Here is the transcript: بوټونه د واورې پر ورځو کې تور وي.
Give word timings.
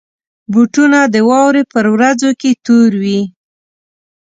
بوټونه 0.51 0.99
د 1.13 1.15
واورې 1.29 1.63
پر 1.73 1.85
ورځو 1.95 2.29
کې 2.39 2.51
تور 2.65 2.91
وي. 3.03 3.21